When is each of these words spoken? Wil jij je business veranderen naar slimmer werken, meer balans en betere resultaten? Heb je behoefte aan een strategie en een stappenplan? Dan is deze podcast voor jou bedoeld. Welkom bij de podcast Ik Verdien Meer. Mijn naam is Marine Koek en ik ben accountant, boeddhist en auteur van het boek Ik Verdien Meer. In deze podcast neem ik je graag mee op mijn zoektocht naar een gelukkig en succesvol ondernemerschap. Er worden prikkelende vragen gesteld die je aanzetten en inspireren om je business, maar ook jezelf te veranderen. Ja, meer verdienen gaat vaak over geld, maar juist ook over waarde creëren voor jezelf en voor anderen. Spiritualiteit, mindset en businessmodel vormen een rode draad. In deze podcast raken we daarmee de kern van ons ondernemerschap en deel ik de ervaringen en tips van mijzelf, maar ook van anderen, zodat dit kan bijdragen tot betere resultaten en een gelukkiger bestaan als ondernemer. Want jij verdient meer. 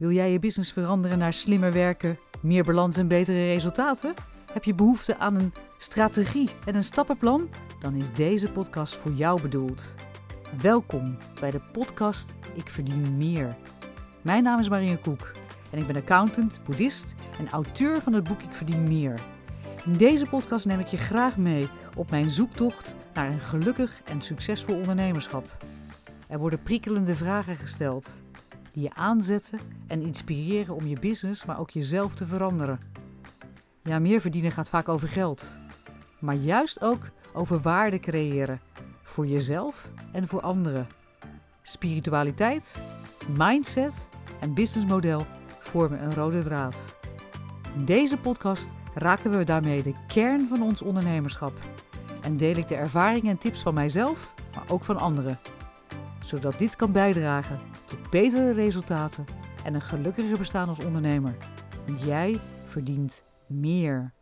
Wil 0.00 0.10
jij 0.10 0.32
je 0.32 0.38
business 0.38 0.72
veranderen 0.72 1.18
naar 1.18 1.32
slimmer 1.32 1.72
werken, 1.72 2.18
meer 2.40 2.64
balans 2.64 2.96
en 2.96 3.08
betere 3.08 3.46
resultaten? 3.46 4.14
Heb 4.52 4.64
je 4.64 4.74
behoefte 4.74 5.16
aan 5.16 5.34
een 5.34 5.52
strategie 5.78 6.50
en 6.64 6.74
een 6.74 6.84
stappenplan? 6.84 7.48
Dan 7.80 7.94
is 7.94 8.12
deze 8.12 8.48
podcast 8.48 8.96
voor 8.96 9.12
jou 9.12 9.42
bedoeld. 9.42 9.94
Welkom 10.62 11.16
bij 11.40 11.50
de 11.50 11.60
podcast 11.72 12.34
Ik 12.54 12.68
Verdien 12.68 13.16
Meer. 13.16 13.56
Mijn 14.22 14.42
naam 14.42 14.60
is 14.60 14.68
Marine 14.68 14.98
Koek 14.98 15.32
en 15.70 15.78
ik 15.78 15.86
ben 15.86 15.96
accountant, 15.96 16.60
boeddhist 16.64 17.14
en 17.38 17.48
auteur 17.50 18.02
van 18.02 18.12
het 18.12 18.24
boek 18.24 18.42
Ik 18.42 18.52
Verdien 18.54 18.82
Meer. 18.82 19.20
In 19.84 19.92
deze 19.92 20.26
podcast 20.26 20.66
neem 20.66 20.80
ik 20.80 20.86
je 20.86 20.96
graag 20.96 21.36
mee 21.36 21.68
op 21.94 22.10
mijn 22.10 22.30
zoektocht 22.30 22.94
naar 23.14 23.30
een 23.30 23.40
gelukkig 23.40 24.00
en 24.04 24.22
succesvol 24.22 24.76
ondernemerschap. 24.76 25.56
Er 26.28 26.38
worden 26.38 26.62
prikkelende 26.62 27.14
vragen 27.14 27.56
gesteld 27.56 28.20
die 28.72 28.82
je 28.82 28.94
aanzetten 28.94 29.60
en 29.86 30.02
inspireren 30.02 30.74
om 30.74 30.86
je 30.86 30.98
business, 31.00 31.44
maar 31.44 31.58
ook 31.58 31.70
jezelf 31.70 32.14
te 32.14 32.26
veranderen. 32.26 32.78
Ja, 33.82 33.98
meer 33.98 34.20
verdienen 34.20 34.50
gaat 34.50 34.68
vaak 34.68 34.88
over 34.88 35.08
geld, 35.08 35.58
maar 36.20 36.34
juist 36.34 36.80
ook 36.80 37.10
over 37.32 37.60
waarde 37.60 38.00
creëren 38.00 38.60
voor 39.02 39.26
jezelf 39.26 39.90
en 40.12 40.28
voor 40.28 40.40
anderen. 40.40 40.86
Spiritualiteit, 41.62 42.82
mindset 43.36 44.08
en 44.40 44.54
businessmodel 44.54 45.26
vormen 45.60 46.02
een 46.02 46.14
rode 46.14 46.42
draad. 46.42 46.76
In 47.74 47.84
deze 47.84 48.16
podcast 48.16 48.68
raken 48.94 49.38
we 49.38 49.44
daarmee 49.44 49.82
de 49.82 49.94
kern 50.06 50.48
van 50.48 50.62
ons 50.62 50.82
ondernemerschap 50.82 51.52
en 52.22 52.36
deel 52.36 52.56
ik 52.56 52.68
de 52.68 52.74
ervaringen 52.74 53.30
en 53.30 53.38
tips 53.38 53.62
van 53.62 53.74
mijzelf, 53.74 54.34
maar 54.54 54.64
ook 54.68 54.84
van 54.84 54.98
anderen, 54.98 55.38
zodat 56.30 56.58
dit 56.58 56.76
kan 56.76 56.92
bijdragen 56.92 57.58
tot 57.86 58.10
betere 58.10 58.52
resultaten 58.52 59.24
en 59.64 59.74
een 59.74 59.80
gelukkiger 59.80 60.38
bestaan 60.38 60.68
als 60.68 60.84
ondernemer. 60.84 61.36
Want 61.86 62.02
jij 62.02 62.40
verdient 62.64 63.24
meer. 63.46 64.12